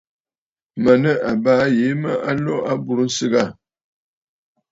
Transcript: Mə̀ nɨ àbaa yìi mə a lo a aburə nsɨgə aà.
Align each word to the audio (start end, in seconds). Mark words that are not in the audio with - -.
Mə̀ 0.83 0.95
nɨ 1.03 1.11
àbaa 1.31 1.63
yìi 1.77 1.93
mə 2.01 2.11
a 2.29 2.31
lo 2.43 2.53
a 2.63 2.65
aburə 2.71 3.03
nsɨgə 3.09 3.39
aà. 3.45 3.51